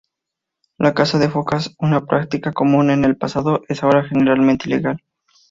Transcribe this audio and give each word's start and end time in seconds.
La 0.79 0.95
caza 0.95 1.19
de 1.19 1.29
focas, 1.29 1.75
una 1.79 2.05
práctica 2.07 2.53
común 2.53 2.89
en 2.89 3.05
el 3.05 3.17
pasado, 3.17 3.61
es 3.69 3.83
ahora 3.83 4.03
generalmente 4.03 4.67
ilegal. 4.67 4.97